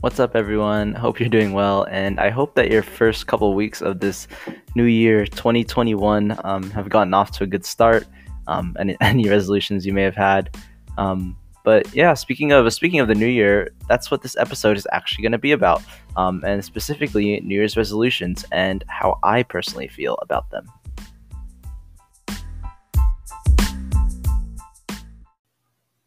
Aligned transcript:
What's 0.00 0.20
up, 0.20 0.36
everyone? 0.36 0.94
Hope 0.94 1.18
you're 1.18 1.28
doing 1.28 1.54
well, 1.54 1.82
and 1.90 2.20
I 2.20 2.30
hope 2.30 2.54
that 2.54 2.70
your 2.70 2.84
first 2.84 3.26
couple 3.26 3.52
weeks 3.54 3.82
of 3.82 3.98
this 3.98 4.28
new 4.76 4.84
year, 4.84 5.26
2021, 5.26 6.38
um, 6.44 6.70
have 6.70 6.88
gotten 6.88 7.12
off 7.14 7.32
to 7.32 7.42
a 7.42 7.48
good 7.48 7.64
start. 7.64 8.06
Um, 8.46 8.76
and 8.78 8.96
any 9.00 9.28
resolutions 9.28 9.84
you 9.84 9.92
may 9.92 10.04
have 10.04 10.14
had. 10.14 10.56
Um, 10.98 11.36
but 11.64 11.92
yeah, 11.96 12.14
speaking 12.14 12.52
of 12.52 12.72
speaking 12.72 13.00
of 13.00 13.08
the 13.08 13.14
new 13.16 13.26
year, 13.26 13.72
that's 13.88 14.08
what 14.08 14.22
this 14.22 14.36
episode 14.36 14.76
is 14.76 14.86
actually 14.92 15.22
going 15.22 15.32
to 15.32 15.38
be 15.38 15.50
about, 15.50 15.82
um, 16.16 16.44
and 16.46 16.64
specifically 16.64 17.40
New 17.40 17.56
Year's 17.56 17.76
resolutions 17.76 18.44
and 18.52 18.84
how 18.86 19.18
I 19.24 19.42
personally 19.42 19.88
feel 19.88 20.16
about 20.22 20.48
them. 20.50 20.64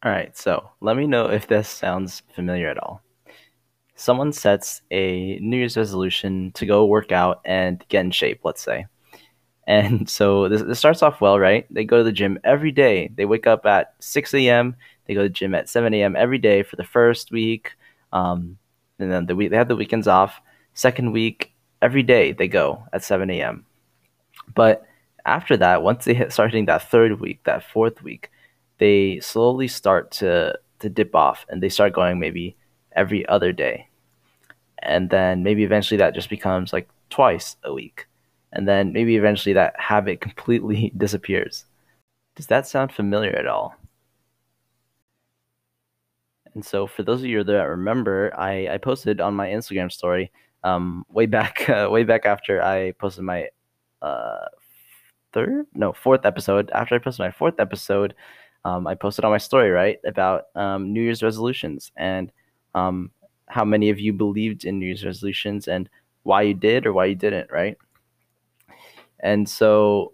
All 0.02 0.12
right, 0.12 0.36
so 0.38 0.70
let 0.80 0.96
me 0.96 1.08
know 1.08 1.26
if 1.26 1.46
this 1.46 1.68
sounds 1.68 2.24
familiar 2.34 2.70
at 2.70 2.78
all 2.78 3.04
someone 4.02 4.34
sets 4.34 4.82
a 4.90 5.38
New 5.40 5.58
Year's 5.58 5.78
resolution 5.78 6.52
to 6.54 6.66
go 6.66 6.86
work 6.86 7.12
out 7.12 7.40
and 7.46 7.86
get 7.88 8.04
in 8.04 8.12
shape, 8.12 8.42
let's 8.44 8.62
say. 8.62 8.88
And 9.68 10.10
so 10.18 10.50
this, 10.50 10.64
this 10.64 10.80
starts 10.80 11.04
off 11.04 11.22
well, 11.22 11.40
right? 11.40 11.68
They 11.70 11.86
go 11.86 12.00
to 12.00 12.04
the 12.04 12.12
gym 12.12 12.40
every 12.44 12.72
day. 12.72 13.12
They 13.16 13.26
wake 13.26 13.46
up 13.46 13.66
at 13.66 13.94
6 14.00 14.34
a.m. 14.34 14.76
They 15.06 15.14
go 15.14 15.22
to 15.22 15.30
the 15.30 15.34
gym 15.34 15.54
at 15.54 15.70
7 15.70 15.94
a.m. 15.94 16.16
every 16.16 16.40
day 16.40 16.64
for 16.64 16.76
the 16.78 16.84
first 16.84 17.32
week. 17.32 17.74
Um, 18.12 18.58
and 18.98 19.12
then 19.12 19.28
the 19.28 19.36
week, 19.36 19.52
they 19.52 19.58
have 19.58 19.68
the 19.68 19.76
weekends 19.76 20.08
off. 20.08 20.42
Second 20.74 21.12
week, 21.12 21.54
every 21.82 22.04
day 22.04 22.32
they 22.32 22.48
go 22.48 22.84
at 22.94 23.04
7 23.04 23.30
a.m. 23.30 23.66
But 24.56 24.84
after 25.26 25.56
that, 25.58 25.84
once 25.84 26.06
they 26.06 26.16
hit, 26.16 26.34
start 26.34 26.52
hitting 26.52 26.66
that 26.66 26.90
third 26.90 27.20
week, 27.20 27.44
that 27.44 27.64
fourth 27.64 28.02
week, 28.02 28.32
they 28.80 29.20
slowly 29.20 29.68
start 29.68 30.12
to 30.12 30.58
to 30.80 30.90
dip 30.90 31.14
off 31.14 31.46
and 31.48 31.62
they 31.62 31.70
start 31.70 31.94
going 31.94 32.18
maybe 32.20 32.56
every 32.96 33.24
other 33.28 33.52
day 33.52 33.91
and 34.84 35.10
then 35.10 35.44
maybe 35.44 35.64
eventually 35.64 35.98
that 35.98 36.16
just 36.16 36.30
becomes 36.30 36.74
like 36.74 36.90
twice 37.10 37.58
a 37.64 37.74
week 37.74 38.08
and 38.54 38.68
then 38.68 38.92
maybe 38.92 39.16
eventually 39.16 39.54
that 39.54 39.80
habit 39.80 40.22
completely 40.22 40.92
disappears. 40.98 41.66
Does 42.36 42.48
that 42.48 42.68
sound 42.68 42.92
familiar 42.92 43.36
at 43.36 43.48
all? 43.48 43.76
And 46.54 46.66
so 46.66 46.86
for 46.86 47.04
those 47.04 47.22
of 47.22 47.28
you 47.28 47.44
that 47.46 47.64
remember 47.64 48.34
i, 48.38 48.68
I 48.68 48.78
posted 48.78 49.22
on 49.22 49.34
my 49.34 49.48
instagram 49.48 49.90
story 49.90 50.32
um, 50.66 51.06
way 51.10 51.26
back 51.26 51.70
uh, 51.70 51.88
way 51.90 52.04
back 52.04 52.26
after 52.26 52.62
i 52.62 52.92
posted 53.00 53.24
my 53.24 53.48
uh, 54.02 54.48
third 55.32 55.66
no 55.74 55.94
fourth 55.94 56.26
episode. 56.26 56.70
After 56.72 56.96
i 56.96 56.98
posted 56.98 57.24
my 57.24 57.32
fourth 57.32 57.58
episode 57.60 58.16
um, 58.66 58.86
i 58.86 58.96
posted 58.96 59.24
on 59.24 59.32
my 59.32 59.38
story 59.38 59.70
right 59.72 60.00
about 60.06 60.48
um, 60.56 60.92
new 60.92 61.02
year's 61.02 61.24
resolutions. 61.24 61.92
And 61.96 62.34
um, 62.76 63.12
how 63.52 63.66
many 63.66 63.90
of 63.90 64.00
you 64.00 64.14
believed 64.14 64.64
in 64.64 64.80
New 64.80 64.86
Year's 64.86 65.06
resolutions 65.06 65.68
and 65.68 65.90
why 66.24 66.42
you 66.44 66.54
did 66.54 66.86
or 66.86 66.94
why 66.94 67.06
you 67.06 67.16
didn't, 67.16 67.52
right? 67.52 67.78
And 69.20 69.48
so, 69.48 70.14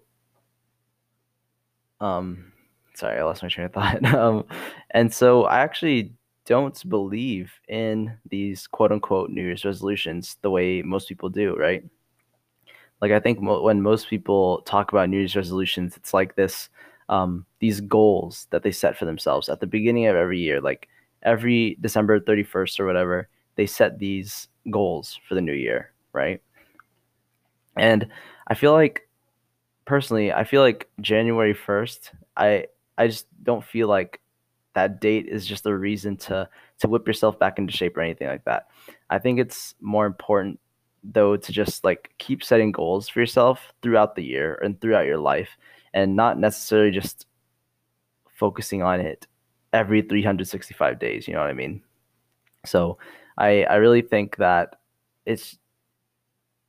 um, 2.02 2.52
sorry, 2.96 3.20
I 3.20 3.24
lost 3.24 3.44
my 3.44 3.50
train 3.50 3.68
of 3.68 3.74
thought. 3.74 4.04
um, 4.14 4.44
and 4.90 5.14
so 5.14 5.44
I 5.44 5.60
actually 5.60 6.14
don't 6.46 6.90
believe 6.90 7.52
in 7.68 8.18
these 8.28 8.66
quote 8.66 8.92
unquote 8.92 9.30
New 9.30 9.44
Year's 9.44 9.66
resolutions 9.66 10.38
the 10.42 10.50
way 10.50 10.82
most 10.82 11.08
people 11.08 11.30
do, 11.30 11.56
right? 11.56 11.84
Like 13.02 13.12
I 13.12 13.20
think 13.20 13.40
mo- 13.40 13.62
when 13.62 13.84
most 13.84 14.10
people 14.10 14.64
talk 14.64 14.92
about 14.92 15.10
New 15.10 15.20
Year's 15.20 15.36
resolutions, 15.36 15.96
it's 15.96 16.14
like 16.14 16.36
this, 16.36 16.70
um, 17.08 17.46
these 17.60 17.82
goals 17.82 18.48
that 18.50 18.64
they 18.64 18.72
set 18.72 18.98
for 18.98 19.06
themselves 19.06 19.48
at 19.48 19.60
the 19.60 19.68
beginning 19.68 20.08
of 20.08 20.16
every 20.16 20.40
year, 20.40 20.60
like 20.60 20.90
every 21.28 21.78
December 21.82 22.22
31st 22.22 22.80
or 22.80 22.86
whatever, 22.86 23.28
they 23.56 23.66
set 23.66 24.00
these 24.00 24.48
goals 24.72 25.20
for 25.28 25.36
the 25.36 25.42
new 25.42 25.54
year, 25.54 25.92
right? 26.14 26.42
And 27.76 28.08
I 28.48 28.56
feel 28.56 28.72
like 28.72 29.08
personally, 29.86 30.32
I 30.32 30.46
feel 30.46 30.62
like 30.62 30.90
January 31.02 31.54
1st, 31.54 32.12
I 32.38 32.68
I 32.98 33.08
just 33.08 33.28
don't 33.44 33.64
feel 33.64 33.88
like 33.88 34.22
that 34.74 35.02
date 35.02 35.28
is 35.28 35.46
just 35.46 35.66
a 35.66 35.76
reason 35.76 36.16
to 36.18 36.50
to 36.80 36.88
whip 36.88 37.06
yourself 37.06 37.38
back 37.38 37.60
into 37.60 37.74
shape 37.74 37.98
or 37.98 38.02
anything 38.02 38.28
like 38.28 38.46
that. 38.46 38.68
I 39.10 39.20
think 39.20 39.40
it's 39.40 39.76
more 39.82 40.06
important 40.06 40.60
though 41.04 41.36
to 41.36 41.52
just 41.52 41.84
like 41.84 42.12
keep 42.18 42.44
setting 42.44 42.72
goals 42.72 43.10
for 43.10 43.20
yourself 43.20 43.74
throughout 43.82 44.16
the 44.16 44.24
year 44.24 44.60
and 44.64 44.80
throughout 44.80 45.06
your 45.06 45.20
life 45.20 45.50
and 45.94 46.16
not 46.16 46.40
necessarily 46.40 46.92
just 46.92 47.28
focusing 48.34 48.82
on 48.82 49.00
it 49.00 49.28
every 49.74 50.02
365 50.02 51.00
days. 51.00 51.28
You 51.28 51.34
know 51.34 51.42
what 51.42 51.50
I 51.50 51.54
mean? 51.54 51.82
So 52.66 52.98
I 53.38 53.64
I 53.64 53.76
really 53.76 54.02
think 54.02 54.38
that 54.38 54.80
it's 55.26 55.58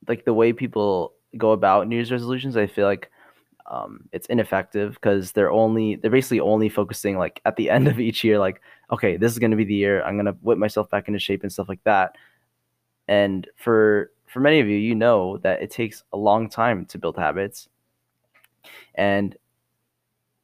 like 0.07 0.25
the 0.25 0.33
way 0.33 0.53
people 0.53 1.13
go 1.37 1.51
about 1.51 1.87
New 1.87 1.95
Year's 1.95 2.11
resolutions. 2.11 2.57
I 2.57 2.67
feel 2.67 2.85
like 2.85 3.09
um, 3.67 4.09
it's 4.11 4.27
ineffective 4.27 4.95
because 4.95 5.31
they're 5.31 5.51
only 5.51 5.95
they're 5.95 6.11
basically 6.11 6.39
only 6.39 6.69
focusing 6.69 7.17
like 7.17 7.39
at 7.45 7.55
the 7.55 7.69
end 7.75 7.87
of 7.87 7.99
each 7.99 8.23
year, 8.23 8.39
like 8.39 8.61
okay, 8.91 9.17
this 9.17 9.31
is 9.31 9.39
going 9.39 9.51
to 9.51 9.57
be 9.57 9.65
the 9.65 9.75
year 9.75 10.03
I'm 10.03 10.15
going 10.15 10.25
to 10.25 10.37
whip 10.41 10.57
myself 10.57 10.89
back 10.89 11.07
into 11.07 11.19
shape 11.19 11.43
and 11.43 11.51
stuff 11.51 11.69
like 11.69 11.83
that. 11.83 12.15
And 13.07 13.47
for 13.55 14.11
for 14.27 14.39
many 14.39 14.59
of 14.59 14.67
you, 14.67 14.77
you 14.77 14.95
know 14.95 15.37
that 15.37 15.61
it 15.61 15.71
takes 15.71 16.03
a 16.13 16.17
long 16.17 16.49
time 16.49 16.85
to 16.87 16.97
build 16.99 17.17
habits, 17.17 17.67
and 18.95 19.35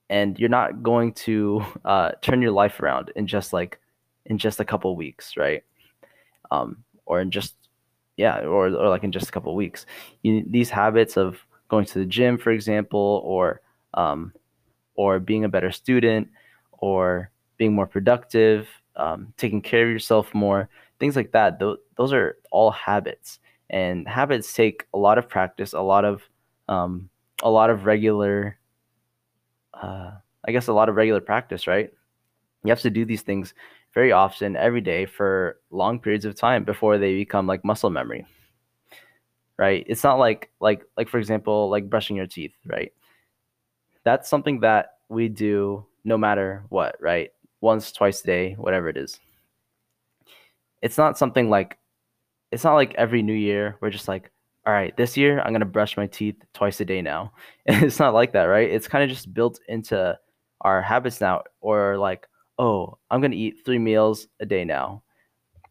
and 0.10 0.38
you're 0.40 0.50
not 0.50 0.84
going 0.84 1.14
to 1.14 1.64
uh, 1.86 2.12
turn 2.22 2.42
your 2.42 2.52
life 2.52 2.80
around 2.80 3.12
in 3.16 3.28
just 3.28 3.54
like 3.54 3.80
in 4.26 4.38
just 4.38 4.60
a 4.60 4.66
couple 4.66 4.96
weeks, 4.96 5.38
right? 5.38 5.64
Um, 6.52 6.84
or 7.06 7.22
in 7.22 7.32
just 7.32 7.56
yeah, 8.18 8.40
or 8.40 8.68
or 8.68 8.90
like 8.90 9.04
in 9.04 9.12
just 9.12 9.30
a 9.30 9.32
couple 9.32 9.56
weeks. 9.56 9.86
You, 10.24 10.46
these 10.48 10.70
habits 10.70 11.18
of 11.18 11.40
going 11.68 11.86
to 11.86 12.00
the 12.00 12.06
gym, 12.06 12.38
for 12.38 12.52
example, 12.52 13.22
or 13.26 13.62
um, 13.94 14.34
or 14.96 15.20
being 15.20 15.44
a 15.44 15.50
better 15.50 15.72
student, 15.72 16.30
or 16.72 17.30
being 17.58 17.74
more 17.74 17.88
productive, 17.88 18.68
um, 18.96 19.34
taking 19.38 19.62
care 19.62 19.86
of 19.86 19.92
yourself 19.92 20.34
more, 20.34 20.70
things 21.00 21.16
like 21.16 21.32
that. 21.32 21.60
Th- 21.60 21.78
those 21.98 22.14
are 22.14 22.38
all 22.52 22.72
habits, 22.72 23.40
and 23.70 24.08
habits 24.08 24.54
take 24.54 24.86
a 24.94 24.98
lot 24.98 25.18
of 25.18 25.28
practice, 25.28 25.74
a 25.74 25.82
lot 25.82 26.06
of 26.06 26.24
um, 26.70 27.10
a 27.44 27.50
lot 27.50 27.70
of 27.70 27.86
regular 27.86 28.58
uh, 29.82 30.12
I 30.48 30.52
guess 30.52 30.68
a 30.68 30.74
lot 30.74 30.90
of 30.90 30.96
regular 30.96 31.22
practice, 31.22 31.68
right? 31.68 31.92
You 32.64 32.70
have 32.70 32.82
to 32.82 32.90
do 32.90 33.06
these 33.06 33.22
things 33.22 33.54
very 33.94 34.12
often, 34.12 34.56
every 34.56 34.82
day 34.82 35.06
for 35.06 35.60
long 35.72 36.00
periods 36.00 36.26
of 36.26 36.36
time 36.36 36.64
before 36.64 36.98
they 36.98 37.16
become 37.16 37.48
like 37.48 37.64
muscle 37.64 37.90
memory. 37.90 38.26
Right? 39.58 39.86
It's 39.88 40.04
not 40.04 40.20
like 40.20 40.52
like 40.60 40.84
like 40.98 41.08
for 41.08 41.18
example, 41.18 41.70
like 41.70 41.90
brushing 41.90 42.18
your 42.18 42.28
teeth, 42.28 42.54
right? 42.66 42.92
That's 44.04 44.30
something 44.30 44.60
that 44.62 44.98
we 45.10 45.30
do 45.30 45.86
no 46.04 46.18
matter 46.18 46.66
what, 46.70 46.98
right? 47.00 47.32
Once, 47.62 47.92
twice 47.92 48.22
a 48.22 48.26
day, 48.26 48.54
whatever 48.54 48.90
it 48.90 48.98
is. 48.98 49.20
It's 50.82 50.98
not 50.98 51.18
something 51.18 51.50
like 51.50 51.78
it's 52.52 52.64
not 52.64 52.76
like 52.76 52.94
every 52.96 53.22
new 53.22 53.34
year 53.34 53.78
we're 53.82 53.90
just 53.90 54.08
like 54.08 54.32
all 54.66 54.74
right, 54.74 54.96
this 54.98 55.16
year 55.16 55.42
I'm 55.42 55.54
gonna 55.54 55.66
brush 55.66 55.96
my 55.98 56.08
teeth 56.08 56.36
twice 56.54 56.80
a 56.82 56.86
day 56.86 57.02
now. 57.02 57.34
It's 57.68 58.00
not 58.00 58.14
like 58.14 58.34
that, 58.34 58.46
right? 58.46 58.70
It's 58.70 58.88
kind 58.88 59.04
of 59.04 59.10
just 59.10 59.34
built 59.34 59.60
into 59.68 60.18
our 60.62 60.82
habits 60.82 61.22
now, 61.22 61.44
or 61.62 61.98
like, 61.98 62.28
oh, 62.58 62.98
I'm 63.12 63.22
gonna 63.22 63.36
eat 63.36 63.58
three 63.66 63.80
meals 63.80 64.28
a 64.40 64.46
day 64.46 64.66
now, 64.66 65.04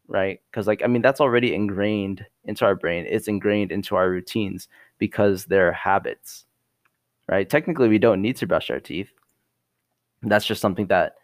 right? 0.07 0.39
Because 0.49 0.67
like, 0.67 0.81
I 0.83 0.87
mean, 0.87 1.01
that's 1.01 1.21
already 1.21 1.53
ingrained 1.53 2.25
into 2.45 2.65
our 2.65 2.75
brain. 2.75 3.05
It's 3.09 3.27
ingrained 3.27 3.71
into 3.71 3.95
our 3.95 4.09
routines 4.09 4.67
because 4.97 5.45
they're 5.45 5.73
habits, 5.73 6.45
right? 7.29 7.49
Technically, 7.49 7.89
we 7.89 7.99
don't 7.99 8.21
need 8.21 8.37
to 8.37 8.47
brush 8.47 8.69
our 8.69 8.79
teeth. 8.79 9.11
That's 10.23 10.45
just 10.45 10.61
something 10.61 10.87
that 10.87 11.15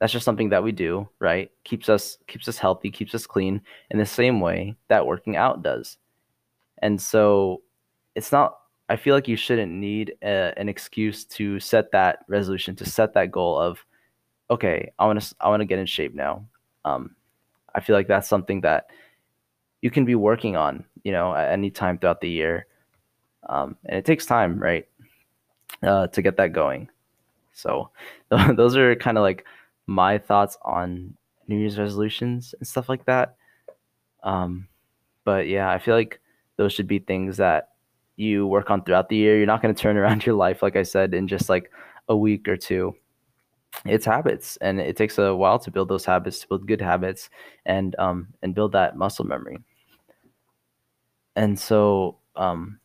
that's 0.00 0.12
just 0.12 0.26
something 0.26 0.50
that 0.50 0.62
we 0.62 0.72
do, 0.72 1.08
right? 1.20 1.50
Keeps 1.64 1.88
us 1.88 2.18
keeps 2.26 2.48
us 2.48 2.58
healthy, 2.58 2.90
keeps 2.90 3.14
us 3.14 3.26
clean 3.26 3.62
in 3.90 3.98
the 3.98 4.06
same 4.06 4.40
way 4.40 4.76
that 4.88 5.06
working 5.06 5.36
out 5.36 5.62
does 5.62 5.96
and 6.86 7.02
so 7.02 7.62
it's 8.14 8.30
not, 8.30 8.58
I 8.88 8.94
feel 8.94 9.12
like 9.12 9.26
you 9.26 9.36
shouldn't 9.36 9.72
need 9.72 10.14
a, 10.22 10.54
an 10.56 10.68
excuse 10.68 11.24
to 11.24 11.58
set 11.58 11.90
that 11.90 12.20
resolution, 12.28 12.76
to 12.76 12.84
set 12.84 13.12
that 13.14 13.32
goal 13.32 13.58
of, 13.58 13.84
okay, 14.50 14.92
I 14.96 15.06
want 15.06 15.20
to, 15.20 15.34
I 15.40 15.48
want 15.48 15.62
to 15.62 15.64
get 15.64 15.80
in 15.80 15.86
shape 15.86 16.14
now. 16.14 16.46
Um, 16.84 17.16
I 17.74 17.80
feel 17.80 17.96
like 17.96 18.06
that's 18.06 18.28
something 18.28 18.60
that 18.60 18.86
you 19.82 19.90
can 19.90 20.04
be 20.04 20.14
working 20.14 20.54
on, 20.54 20.84
you 21.02 21.10
know, 21.10 21.34
at 21.34 21.50
any 21.50 21.72
time 21.72 21.98
throughout 21.98 22.20
the 22.20 22.30
year. 22.30 22.66
Um, 23.48 23.76
and 23.86 23.98
it 23.98 24.04
takes 24.04 24.24
time, 24.24 24.56
right, 24.56 24.86
uh, 25.82 26.06
to 26.06 26.22
get 26.22 26.36
that 26.36 26.52
going. 26.52 26.88
So 27.52 27.90
those 28.28 28.76
are 28.76 28.94
kind 28.94 29.18
of 29.18 29.22
like 29.22 29.44
my 29.88 30.18
thoughts 30.18 30.56
on 30.62 31.16
New 31.48 31.58
Year's 31.58 31.80
resolutions 31.80 32.54
and 32.56 32.68
stuff 32.68 32.88
like 32.88 33.06
that. 33.06 33.34
Um, 34.22 34.68
but 35.24 35.48
yeah, 35.48 35.68
I 35.68 35.80
feel 35.80 35.96
like 35.96 36.20
those 36.56 36.72
should 36.72 36.86
be 36.86 36.98
things 36.98 37.36
that 37.36 37.70
you 38.16 38.46
work 38.46 38.70
on 38.70 38.82
throughout 38.82 39.08
the 39.08 39.16
year. 39.16 39.36
You're 39.36 39.46
not 39.46 39.62
going 39.62 39.74
to 39.74 39.80
turn 39.80 39.96
around 40.02 40.26
your 40.26 40.34
life, 40.34 40.62
like 40.62 40.76
I 40.76 40.82
said, 40.82 41.14
in 41.14 41.28
just 41.28 41.48
like 41.48 41.70
a 42.08 42.16
week 42.16 42.48
or 42.48 42.56
two. 42.56 42.94
it's 43.84 44.06
habits, 44.06 44.56
and 44.58 44.80
it 44.80 44.96
takes 44.96 45.18
a 45.18 45.34
while 45.34 45.58
to 45.58 45.70
build 45.70 45.88
those 45.88 46.04
habits, 46.04 46.40
to 46.40 46.48
build 46.48 46.66
good 46.66 46.80
habits, 46.80 47.28
and 47.66 47.94
um, 47.98 48.28
and 48.42 48.54
build 48.54 48.72
that 48.72 48.96
muscle 48.96 49.24
memory. 49.26 49.58
And 51.36 51.58
so, 51.58 52.16
um, 52.36 52.80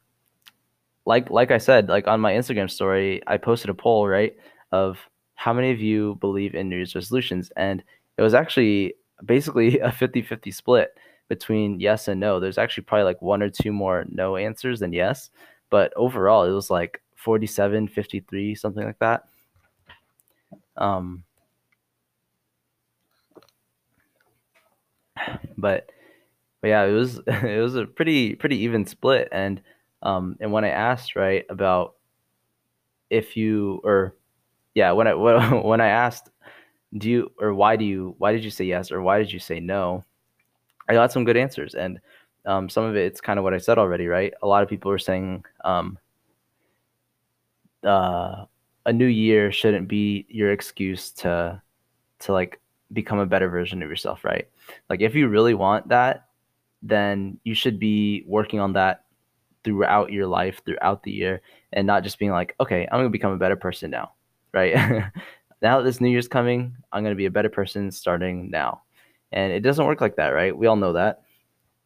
like 1.06 1.30
like 1.30 1.52
I 1.52 1.58
said, 1.58 1.88
like 1.88 2.08
on 2.08 2.20
my 2.20 2.34
Instagram 2.34 2.70
story, 2.70 3.22
I 3.28 3.38
posted 3.38 3.70
a 3.70 3.74
poll, 3.74 4.08
right, 4.08 4.36
of 4.72 4.98
how 5.36 5.54
many 5.54 5.72
of 5.72 5.80
you 5.80 6.18
believe 6.22 6.54
in 6.56 6.70
New 6.70 6.76
Year's 6.78 6.96
resolutions, 6.96 7.52
and 7.56 7.84
it 8.18 8.22
was 8.22 8.34
actually 8.34 8.94
basically 9.26 9.80
a 9.80 9.90
50-50 9.90 10.54
split 10.54 10.96
between 11.32 11.80
yes 11.80 12.10
and 12.10 12.20
no. 12.20 12.42
There's 12.42 12.58
actually 12.58 12.84
probably 12.84 13.06
like 13.06 13.22
one 13.22 13.42
or 13.42 13.50
two 13.50 13.72
more 13.72 14.04
no 14.10 14.36
answers 14.36 14.82
than 14.82 14.92
yes, 14.92 15.30
but 15.70 15.94
overall 15.96 16.44
it 16.44 16.52
was 16.52 16.70
like 16.70 17.02
47, 17.16 17.88
53, 17.88 18.54
something 18.54 18.84
like 18.84 19.00
that. 19.00 19.24
Um, 20.76 21.24
but, 25.58 25.90
but 26.60 26.68
yeah, 26.68 26.84
it 26.84 26.92
was 26.92 27.22
it 27.28 27.62
was 27.64 27.76
a 27.76 27.86
pretty 27.86 28.36
pretty 28.36 28.58
even 28.58 28.86
split, 28.86 29.30
and 29.32 29.62
um, 30.04 30.36
and 30.42 30.52
when 30.52 30.66
I 30.66 30.70
asked 30.72 31.16
right 31.16 31.46
about 31.50 31.96
if 33.10 33.38
you 33.38 33.80
or 33.86 34.18
yeah 34.74 34.92
when 34.92 35.08
I 35.08 35.14
when 35.64 35.80
I 35.80 35.88
asked 35.88 36.30
do 36.98 37.10
you 37.10 37.32
or 37.40 37.54
why 37.54 37.78
do 37.78 37.86
you 37.86 38.16
why 38.18 38.34
did 38.34 38.44
you 38.44 38.52
say 38.52 38.66
yes 38.66 38.92
or 38.92 39.02
why 39.02 39.18
did 39.18 39.32
you 39.32 39.40
say 39.40 39.62
no, 39.62 40.04
I 40.92 40.94
got 40.94 41.14
some 41.14 41.24
good 41.24 41.38
answers, 41.38 41.74
and 41.74 42.02
um, 42.46 42.68
some 42.68 42.84
of 42.84 42.98
it, 42.98 43.06
it's 43.06 43.22
kind 43.22 43.40
of 43.40 43.46
what 43.46 43.54
I 43.54 43.60
said 43.60 43.78
already, 43.78 44.08
right? 44.08 44.34
A 44.44 44.48
lot 44.48 44.62
of 44.62 44.68
people 44.68 44.92
are 44.92 45.00
saying 45.00 45.46
um, 45.64 45.98
uh, 47.82 48.44
a 48.86 48.92
new 48.92 49.06
year 49.06 49.54
shouldn't 49.54 49.88
be 49.88 50.26
your 50.28 50.52
excuse 50.52 51.12
to 51.12 51.62
to 52.20 52.34
like 52.34 52.60
become 52.92 53.20
a 53.20 53.26
better 53.26 53.48
version 53.48 53.82
of 53.82 53.90
yourself, 53.90 54.26
right? 54.26 54.50
Like 54.90 55.00
if 55.00 55.16
you 55.16 55.30
really 55.30 55.54
want 55.54 55.88
that, 55.88 56.26
then 56.84 57.40
you 57.46 57.56
should 57.56 57.80
be 57.80 58.26
working 58.28 58.60
on 58.60 58.74
that 58.74 59.06
throughout 59.64 60.12
your 60.12 60.28
life, 60.28 60.60
throughout 60.66 61.04
the 61.04 61.12
year, 61.12 61.42
and 61.72 61.88
not 61.88 62.04
just 62.04 62.20
being 62.20 62.32
like, 62.32 62.54
okay, 62.60 62.86
I'm 62.92 63.00
gonna 63.00 63.10
become 63.10 63.32
a 63.32 63.38
better 63.38 63.56
person 63.56 63.92
now, 63.92 64.12
right? 64.52 64.76
now 65.62 65.78
that 65.78 65.84
this 65.86 66.02
new 66.02 66.10
year's 66.10 66.28
coming, 66.28 66.76
I'm 66.92 67.02
gonna 67.02 67.16
be 67.16 67.28
a 67.28 67.32
better 67.32 67.48
person 67.48 67.92
starting 67.92 68.50
now. 68.50 68.82
And 69.32 69.52
it 69.54 69.62
doesn't 69.62 69.86
work 69.86 70.02
like 70.02 70.16
that, 70.18 70.30
right? 70.30 70.56
We 70.56 70.68
all 70.68 70.76
know 70.76 70.94
that. 70.94 71.22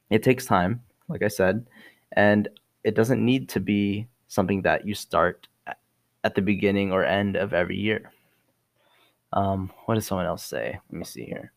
It 0.09 0.23
takes 0.23 0.45
time, 0.45 0.81
like 1.07 1.23
I 1.23 1.27
said, 1.27 1.65
and 2.13 2.47
it 2.83 2.95
doesn't 2.95 3.23
need 3.23 3.49
to 3.49 3.59
be 3.59 4.07
something 4.27 4.61
that 4.63 4.85
you 4.85 4.93
start 4.93 5.47
at 6.23 6.35
the 6.35 6.41
beginning 6.41 6.91
or 6.91 7.03
end 7.03 7.35
of 7.35 7.53
every 7.53 7.77
year. 7.77 8.11
Um, 9.33 9.71
what 9.85 9.95
does 9.95 10.07
someone 10.07 10.25
else 10.25 10.43
say? 10.43 10.79
Let 10.89 10.97
me 10.97 11.05
see 11.05 11.25
here. 11.25 11.51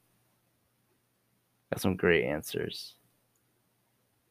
Got 1.72 1.80
some 1.80 1.96
great 1.96 2.24
answers. 2.24 2.94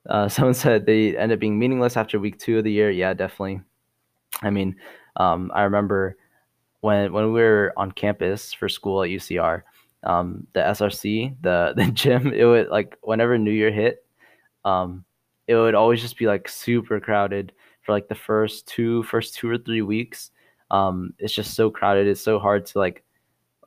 Uh, 0.07 0.27
someone 0.29 0.53
said 0.53 0.85
they 0.85 1.17
end 1.17 1.31
up 1.31 1.39
being 1.39 1.57
meaningless 1.57 1.97
after 1.97 2.19
week 2.19 2.37
two 2.39 2.57
of 2.59 2.63
the 2.63 2.71
year. 2.71 2.91
Yeah, 2.91 3.13
definitely. 3.13 3.61
I 4.41 4.49
mean, 4.49 4.75
um, 5.15 5.51
I 5.53 5.63
remember 5.63 6.17
when 6.81 7.11
when 7.11 7.33
we 7.33 7.41
were 7.41 7.73
on 7.75 7.91
campus 7.91 8.53
for 8.53 8.69
school 8.69 9.03
at 9.03 9.09
UCR, 9.09 9.63
um, 10.07 10.47
the 10.53 10.61
SRC, 10.61 11.35
the 11.41 11.73
the 11.77 11.91
gym, 11.91 12.33
it 12.33 12.45
would 12.45 12.69
like 12.69 12.97
whenever 13.01 13.37
New 13.37 13.51
Year 13.51 13.71
hit, 13.71 14.05
um, 14.65 15.03
it 15.47 15.55
would 15.55 15.75
always 15.75 16.01
just 16.01 16.17
be 16.17 16.25
like 16.25 16.49
super 16.49 16.99
crowded 16.99 17.51
for 17.83 17.91
like 17.91 18.07
the 18.07 18.15
first 18.15 18.67
two 18.67 19.03
first 19.03 19.35
two 19.35 19.49
or 19.49 19.57
three 19.57 19.81
weeks. 19.81 20.31
Um, 20.71 21.13
it's 21.19 21.33
just 21.33 21.53
so 21.53 21.69
crowded. 21.69 22.07
It's 22.07 22.21
so 22.21 22.39
hard 22.39 22.65
to 22.67 22.79
like 22.79 23.03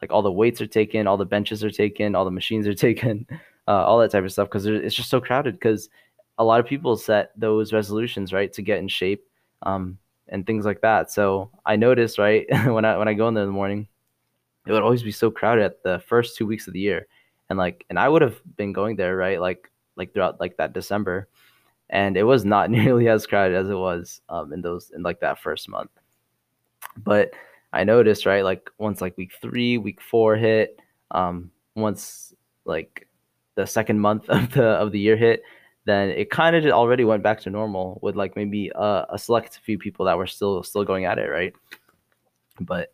like 0.00 0.10
all 0.10 0.22
the 0.22 0.32
weights 0.32 0.62
are 0.62 0.66
taken, 0.66 1.06
all 1.06 1.18
the 1.18 1.26
benches 1.26 1.62
are 1.62 1.70
taken, 1.70 2.14
all 2.14 2.24
the 2.24 2.30
machines 2.30 2.66
are 2.66 2.74
taken, 2.88 3.26
uh, 3.68 3.84
all 3.84 3.98
that 3.98 4.10
type 4.10 4.24
of 4.24 4.32
stuff 4.32 4.48
because 4.48 4.66
it's 4.66 4.94
just 4.94 5.10
so 5.10 5.20
crowded. 5.20 5.54
Because 5.54 5.90
a 6.38 6.44
lot 6.44 6.58
of 6.58 6.66
people 6.66 6.96
set 6.96 7.32
those 7.36 7.74
resolutions 7.74 8.32
right 8.32 8.50
to 8.54 8.62
get 8.62 8.78
in 8.78 8.88
shape 8.88 9.26
um, 9.62 9.98
and 10.28 10.46
things 10.46 10.64
like 10.64 10.80
that. 10.80 11.10
So 11.10 11.50
I 11.66 11.76
noticed 11.76 12.16
right 12.18 12.46
when 12.66 12.86
I 12.86 12.96
when 12.96 13.08
I 13.08 13.14
go 13.14 13.28
in 13.28 13.34
there 13.34 13.44
in 13.44 13.48
the 13.48 13.52
morning, 13.52 13.88
it 14.66 14.72
would 14.72 14.82
always 14.82 15.02
be 15.02 15.12
so 15.12 15.30
crowded 15.30 15.64
at 15.64 15.82
the 15.82 16.00
first 16.00 16.36
two 16.36 16.46
weeks 16.46 16.66
of 16.66 16.72
the 16.72 16.80
year, 16.80 17.06
and 17.48 17.58
like 17.58 17.84
and 17.90 17.98
I 17.98 18.08
would 18.08 18.22
have 18.22 18.40
been 18.56 18.72
going 18.72 18.96
there 18.96 19.16
right 19.16 19.40
like 19.40 19.70
like 19.96 20.12
throughout 20.12 20.40
like 20.40 20.56
that 20.58 20.72
December, 20.72 21.28
and 21.88 22.16
it 22.16 22.24
was 22.24 22.44
not 22.44 22.70
nearly 22.78 23.08
as 23.08 23.26
crowded 23.26 23.56
as 23.56 23.68
it 23.70 23.74
was 23.74 24.20
um, 24.28 24.52
in 24.52 24.60
those 24.62 24.90
in 24.90 25.02
like 25.02 25.20
that 25.20 25.38
first 25.38 25.68
month. 25.68 25.90
But 26.96 27.32
I 27.72 27.84
noticed 27.84 28.26
right 28.26 28.44
like 28.44 28.70
once 28.78 29.00
like 29.00 29.16
week 29.16 29.32
three, 29.40 29.78
week 29.78 30.00
four 30.00 30.36
hit, 30.36 30.78
um, 31.10 31.50
once 31.76 32.34
like 32.64 33.06
the 33.54 33.66
second 33.66 34.00
month 34.00 34.28
of 34.28 34.52
the 34.52 34.64
of 34.64 34.92
the 34.92 34.98
year 34.98 35.16
hit, 35.16 35.42
then 35.84 36.10
it 36.10 36.30
kind 36.30 36.56
of 36.56 36.64
already 36.66 37.04
went 37.04 37.22
back 37.22 37.40
to 37.40 37.50
normal 37.50 37.98
with 38.02 38.16
like 38.16 38.36
maybe 38.36 38.70
a, 38.74 39.06
a 39.10 39.18
select 39.18 39.60
few 39.64 39.78
people 39.78 40.06
that 40.06 40.18
were 40.18 40.26
still 40.26 40.62
still 40.62 40.84
going 40.84 41.04
at 41.04 41.18
it, 41.18 41.28
right? 41.30 41.54
But 42.60 42.92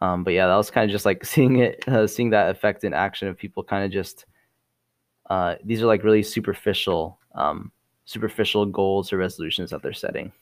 um, 0.00 0.24
but 0.24 0.32
yeah, 0.32 0.46
that 0.46 0.56
was 0.56 0.70
kind 0.70 0.84
of 0.84 0.92
just 0.92 1.04
like 1.04 1.24
seeing 1.24 1.58
it, 1.58 1.86
uh, 1.88 2.06
seeing 2.06 2.30
that 2.30 2.50
effect 2.50 2.84
in 2.84 2.94
action 2.94 3.28
of 3.28 3.36
people 3.36 3.62
kind 3.62 3.84
of 3.84 3.90
just. 3.90 4.26
Uh, 5.30 5.56
these 5.62 5.82
are 5.82 5.86
like 5.86 6.04
really 6.04 6.22
superficial, 6.22 7.18
um, 7.34 7.70
superficial 8.06 8.64
goals 8.64 9.12
or 9.12 9.18
resolutions 9.18 9.68
that 9.68 9.82
they're 9.82 9.92
setting. 9.92 10.32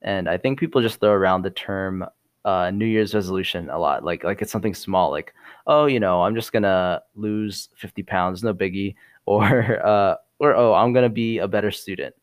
And 0.00 0.30
I 0.30 0.38
think 0.38 0.58
people 0.58 0.80
just 0.80 0.98
throw 0.98 1.10
around 1.10 1.42
the 1.42 1.50
term 1.50 2.06
uh, 2.46 2.70
New 2.70 2.86
Year's 2.86 3.12
resolution 3.12 3.68
a 3.70 3.78
lot, 3.78 4.04
like 4.04 4.22
like 4.22 4.40
it's 4.40 4.52
something 4.52 4.74
small, 4.74 5.10
like 5.10 5.34
oh, 5.66 5.86
you 5.86 5.98
know, 5.98 6.22
I'm 6.22 6.34
just 6.34 6.52
gonna 6.52 7.02
lose 7.16 7.68
50 7.76 8.04
pounds, 8.04 8.42
no 8.42 8.54
biggie, 8.54 8.94
or 9.26 9.84
uh, 9.84 10.14
or 10.38 10.54
oh, 10.54 10.72
I'm 10.72 10.92
gonna 10.92 11.08
be 11.08 11.38
a 11.38 11.48
better 11.48 11.72
student, 11.72 12.14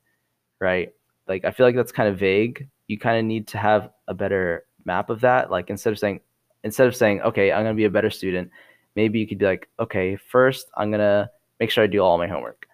right? 0.61 0.93
Like 1.27 1.43
I 1.45 1.51
feel 1.51 1.65
like 1.65 1.75
that's 1.75 1.91
kind 1.91 2.09
of 2.09 2.17
vague. 2.17 2.69
You 2.87 2.97
kind 2.97 3.19
of 3.19 3.25
need 3.25 3.47
to 3.49 3.57
have 3.57 3.89
a 4.07 4.13
better 4.13 4.65
map 4.85 5.09
of 5.09 5.21
that. 5.21 5.51
Like 5.51 5.69
instead 5.69 5.93
of 5.93 5.99
saying 5.99 6.21
instead 6.63 6.87
of 6.87 6.95
saying, 6.95 7.21
okay, 7.21 7.51
I'm 7.51 7.63
gonna 7.63 7.73
be 7.73 7.85
a 7.85 7.89
better 7.89 8.09
student, 8.09 8.49
maybe 8.95 9.19
you 9.19 9.27
could 9.27 9.37
be 9.37 9.45
like, 9.45 9.69
okay, 9.79 10.15
first 10.15 10.69
I'm 10.75 10.91
gonna 10.91 11.29
make 11.59 11.71
sure 11.71 11.83
I 11.83 11.87
do 11.87 11.99
all 11.99 12.17
my 12.17 12.27
homework. 12.27 12.67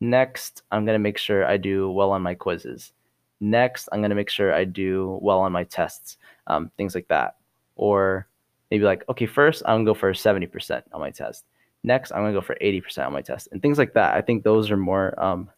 Next, 0.00 0.62
I'm 0.70 0.84
gonna 0.84 0.98
make 0.98 1.18
sure 1.18 1.46
I 1.46 1.56
do 1.56 1.90
well 1.90 2.10
on 2.10 2.22
my 2.22 2.34
quizzes. 2.34 2.92
Next, 3.40 3.88
I'm 3.92 4.02
gonna 4.02 4.14
make 4.14 4.30
sure 4.30 4.52
I 4.54 4.64
do 4.64 5.18
well 5.22 5.40
on 5.40 5.52
my 5.52 5.64
tests, 5.64 6.18
um, 6.46 6.70
things 6.76 6.94
like 6.94 7.08
that. 7.08 7.36
Or 7.76 8.26
maybe 8.70 8.84
like, 8.84 9.04
okay, 9.08 9.26
first 9.26 9.62
I'm 9.66 9.76
gonna 9.78 9.84
go 9.84 9.94
for 9.94 10.12
70% 10.12 10.82
on 10.92 11.00
my 11.00 11.10
test. 11.10 11.44
Next, 11.84 12.12
I'm 12.12 12.22
gonna 12.22 12.32
go 12.32 12.40
for 12.40 12.56
80% 12.60 13.06
on 13.06 13.12
my 13.12 13.22
test, 13.22 13.48
and 13.52 13.60
things 13.60 13.78
like 13.78 13.94
that. 13.94 14.14
I 14.14 14.20
think 14.20 14.44
those 14.44 14.70
are 14.70 14.76
more 14.76 15.20
um, 15.22 15.50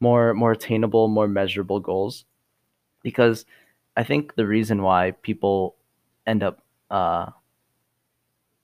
more 0.00 0.32
more 0.32 0.52
attainable, 0.52 1.08
more 1.08 1.28
measurable 1.28 1.80
goals, 1.80 2.24
because 3.02 3.44
I 3.96 4.04
think 4.04 4.34
the 4.34 4.46
reason 4.46 4.82
why 4.82 5.12
people 5.22 5.76
end 6.26 6.42
up, 6.42 6.62
uh, 6.90 7.26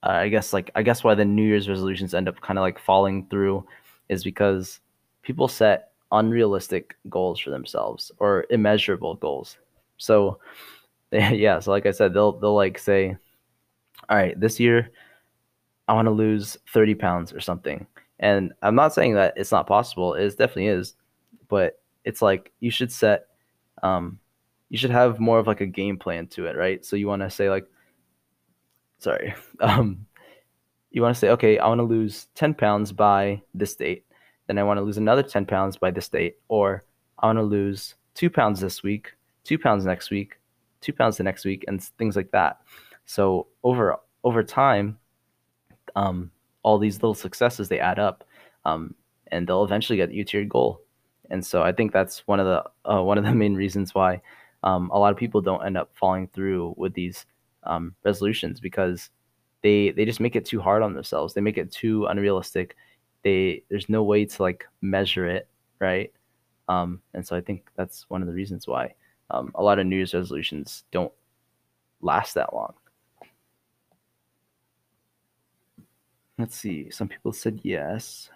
I 0.03 0.29
guess 0.29 0.53
like 0.53 0.71
I 0.75 0.83
guess 0.83 1.03
why 1.03 1.15
the 1.15 1.25
New 1.25 1.45
Year's 1.45 1.69
resolutions 1.69 2.13
end 2.13 2.27
up 2.29 2.39
kind 2.41 2.57
of 2.57 2.61
like 2.61 2.79
falling 2.79 3.27
through, 3.29 3.65
is 4.09 4.23
because 4.23 4.79
people 5.21 5.47
set 5.47 5.91
unrealistic 6.11 6.95
goals 7.09 7.39
for 7.39 7.49
themselves 7.49 8.11
or 8.19 8.45
immeasurable 8.49 9.15
goals. 9.15 9.57
So, 9.97 10.39
yeah, 11.11 11.59
so 11.59 11.71
like 11.71 11.85
I 11.85 11.91
said, 11.91 12.13
they'll 12.13 12.39
they'll 12.39 12.55
like 12.55 12.79
say, 12.79 13.17
all 14.09 14.17
right, 14.17 14.39
this 14.39 14.59
year 14.59 14.91
I 15.87 15.93
want 15.93 16.07
to 16.07 16.11
lose 16.11 16.57
30 16.73 16.95
pounds 16.95 17.33
or 17.33 17.39
something. 17.39 17.87
And 18.19 18.53
I'm 18.61 18.75
not 18.75 18.93
saying 18.93 19.13
that 19.15 19.33
it's 19.37 19.51
not 19.51 19.67
possible. 19.67 20.13
It 20.15 20.29
definitely 20.31 20.67
is, 20.67 20.95
but 21.47 21.79
it's 22.03 22.21
like 22.21 22.51
you 22.59 22.71
should 22.71 22.91
set 22.91 23.27
um, 23.83 24.19
you 24.69 24.77
should 24.77 24.91
have 24.91 25.19
more 25.19 25.39
of 25.39 25.47
like 25.47 25.61
a 25.61 25.65
game 25.65 25.97
plan 25.97 26.27
to 26.27 26.45
it, 26.45 26.55
right? 26.55 26.83
So 26.85 26.95
you 26.95 27.07
want 27.07 27.21
to 27.21 27.29
say 27.29 27.49
like, 27.49 27.67
sorry, 28.99 29.33
um, 29.59 30.05
you 30.91 31.01
want 31.01 31.15
to 31.15 31.19
say, 31.19 31.29
okay, 31.29 31.59
I 31.59 31.67
want 31.67 31.79
to 31.79 31.83
lose 31.83 32.27
10 32.35 32.53
pounds 32.53 32.91
by 32.91 33.41
this 33.53 33.75
date. 33.75 34.05
Then 34.47 34.57
I 34.57 34.63
want 34.63 34.77
to 34.77 34.83
lose 34.83 34.97
another 34.97 35.23
10 35.23 35.45
pounds 35.45 35.77
by 35.77 35.91
this 35.91 36.09
date. 36.09 36.37
Or 36.47 36.83
I 37.19 37.27
want 37.27 37.39
to 37.39 37.43
lose 37.43 37.95
two 38.13 38.29
pounds 38.29 38.59
this 38.59 38.83
week, 38.83 39.13
two 39.43 39.57
pounds 39.57 39.85
next 39.85 40.09
week, 40.09 40.39
two 40.81 40.93
pounds 40.93 41.17
the 41.17 41.23
next 41.23 41.45
week, 41.45 41.65
and 41.67 41.83
things 41.83 42.15
like 42.15 42.31
that. 42.31 42.61
So 43.05 43.47
over 43.63 43.97
over 44.23 44.43
time, 44.43 44.97
um, 45.95 46.31
all 46.63 46.77
these 46.77 46.97
little 46.97 47.13
successes 47.13 47.69
they 47.69 47.79
add 47.79 47.99
up, 47.99 48.25
um, 48.65 48.93
and 49.27 49.47
they'll 49.47 49.63
eventually 49.63 49.97
get 49.97 50.11
you 50.11 50.23
to 50.25 50.37
your 50.37 50.45
goal. 50.45 50.81
And 51.29 51.45
so 51.45 51.61
I 51.61 51.71
think 51.71 51.91
that's 51.91 52.27
one 52.27 52.39
of 52.39 52.45
the 52.45 52.91
uh, 52.91 53.03
one 53.03 53.17
of 53.17 53.23
the 53.23 53.33
main 53.33 53.55
reasons 53.55 53.93
why 53.95 54.21
um, 54.63 54.89
a 54.91 54.99
lot 54.99 55.11
of 55.11 55.17
people 55.17 55.41
don't 55.41 55.65
end 55.65 55.77
up 55.77 55.91
falling 55.93 56.27
through 56.27 56.73
with 56.77 56.93
these 56.93 57.25
um, 57.63 57.95
resolutions 58.03 58.59
because 58.59 59.09
they 59.61 59.91
they 59.91 60.05
just 60.05 60.19
make 60.19 60.35
it 60.35 60.45
too 60.45 60.59
hard 60.59 60.83
on 60.83 60.93
themselves. 60.93 61.33
They 61.33 61.41
make 61.41 61.57
it 61.57 61.71
too 61.71 62.05
unrealistic. 62.05 62.75
They 63.23 63.63
there's 63.69 63.89
no 63.89 64.03
way 64.03 64.25
to 64.25 64.41
like 64.41 64.65
measure 64.81 65.27
it 65.27 65.47
right, 65.79 66.11
um, 66.67 67.01
and 67.13 67.25
so 67.25 67.35
I 67.35 67.41
think 67.41 67.67
that's 67.75 68.05
one 68.09 68.21
of 68.21 68.27
the 68.27 68.33
reasons 68.33 68.67
why 68.67 68.93
um, 69.31 69.51
a 69.55 69.63
lot 69.63 69.79
of 69.79 69.85
New 69.85 69.97
Year's 69.97 70.13
resolutions 70.13 70.83
don't 70.91 71.11
last 72.01 72.33
that 72.35 72.53
long. 72.53 72.73
Let's 76.37 76.55
see. 76.55 76.91
Some 76.91 77.07
people 77.07 77.33
said 77.33 77.59
yes. 77.63 78.29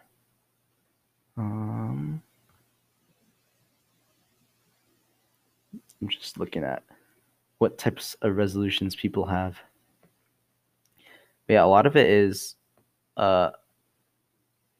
Um, 1.37 2.21
I'm 6.01 6.09
just 6.09 6.39
looking 6.39 6.63
at 6.63 6.83
what 7.59 7.77
types 7.77 8.15
of 8.21 8.37
resolutions 8.37 8.95
people 8.95 9.25
have. 9.25 9.57
But 11.47 11.53
yeah, 11.53 11.63
a 11.63 11.65
lot 11.65 11.85
of 11.85 11.95
it 11.95 12.09
is, 12.09 12.55
uh, 13.17 13.51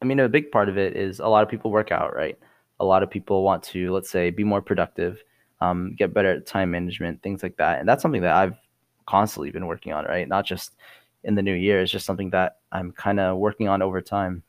I 0.01 0.05
mean, 0.05 0.19
a 0.19 0.27
big 0.27 0.51
part 0.51 0.67
of 0.67 0.77
it 0.77 0.95
is 0.95 1.19
a 1.19 1.27
lot 1.27 1.43
of 1.43 1.49
people 1.49 1.69
work 1.69 1.91
out, 1.91 2.15
right? 2.15 2.37
A 2.79 2.85
lot 2.85 3.03
of 3.03 3.09
people 3.11 3.43
want 3.43 3.61
to, 3.63 3.91
let's 3.93 4.09
say, 4.09 4.31
be 4.31 4.43
more 4.43 4.61
productive, 4.61 5.23
um, 5.59 5.93
get 5.95 6.13
better 6.13 6.31
at 6.31 6.47
time 6.47 6.71
management, 6.71 7.21
things 7.21 7.43
like 7.43 7.55
that. 7.57 7.79
And 7.79 7.87
that's 7.87 8.01
something 8.01 8.23
that 8.23 8.35
I've 8.35 8.57
constantly 9.05 9.51
been 9.51 9.67
working 9.67 9.93
on, 9.93 10.05
right? 10.05 10.27
Not 10.27 10.45
just 10.45 10.75
in 11.23 11.35
the 11.35 11.43
new 11.43 11.53
year. 11.53 11.81
It's 11.81 11.91
just 11.91 12.05
something 12.05 12.31
that 12.31 12.57
I'm 12.71 12.91
kind 12.91 13.19
of 13.19 13.37
working 13.37 13.67
on 13.67 13.83
over 13.83 14.01
time. 14.01 14.41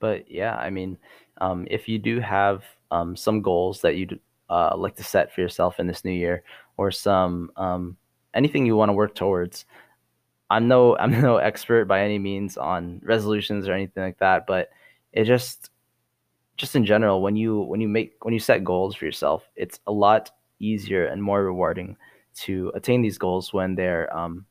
But 0.00 0.30
yeah, 0.30 0.56
I 0.56 0.70
mean, 0.70 0.98
um, 1.38 1.66
if 1.70 1.88
you 1.88 1.98
do 1.98 2.18
have 2.20 2.64
um, 2.90 3.16
some 3.16 3.42
goals 3.42 3.80
that 3.82 3.96
you'd 3.96 4.20
uh, 4.48 4.76
like 4.76 4.96
to 4.96 5.04
set 5.04 5.32
for 5.34 5.40
yourself 5.40 5.80
in 5.80 5.86
this 5.86 6.04
new 6.04 6.12
year, 6.12 6.42
or 6.76 6.90
some 6.90 7.50
um, 7.56 7.96
anything 8.34 8.66
you 8.66 8.76
want 8.76 8.88
to 8.90 8.94
work 8.94 9.14
towards, 9.14 9.64
I'm 10.50 10.68
no 10.68 10.96
I'm 11.00 11.20
no 11.20 11.36
expert 11.36 11.86
by 11.86 12.02
any 12.02 12.18
means 12.18 12.56
on 12.56 13.00
resolutions 13.04 13.68
or 13.68 13.72
anything 13.72 14.02
like 14.02 14.18
that, 14.18 14.46
but 14.46 14.70
it 15.12 15.24
just 15.24 15.70
just 16.56 16.74
in 16.74 16.84
general 16.84 17.20
when 17.22 17.36
you 17.36 17.60
when 17.60 17.80
you 17.80 17.88
make 17.88 18.24
when 18.24 18.34
you 18.34 18.40
set 18.40 18.64
goals 18.64 18.94
for 18.94 19.04
yourself, 19.04 19.44
it's 19.56 19.80
a 19.86 19.92
lot 19.92 20.30
easier 20.58 21.06
and 21.06 21.22
more 21.22 21.44
rewarding 21.44 21.96
to 22.34 22.70
attain 22.74 23.02
these 23.02 23.18
goals 23.18 23.52
when 23.52 23.74
they're 23.74 24.14
um, 24.16 24.46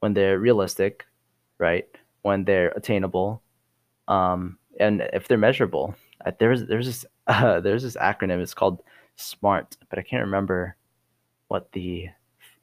when 0.00 0.14
they're 0.14 0.38
realistic, 0.38 1.04
right? 1.58 1.86
When 2.22 2.44
they're 2.44 2.70
attainable, 2.70 3.42
um, 4.08 4.58
and 4.80 5.02
if 5.12 5.28
they're 5.28 5.38
measurable. 5.38 5.94
There's 6.38 6.66
there's 6.66 6.86
this 6.86 7.06
uh, 7.26 7.60
there's 7.60 7.82
this 7.82 7.96
acronym. 7.96 8.40
It's 8.40 8.54
called 8.54 8.82
SMART, 9.16 9.76
but 9.88 9.98
I 9.98 10.02
can't 10.02 10.24
remember 10.24 10.76
what 11.48 11.70
the 11.72 12.08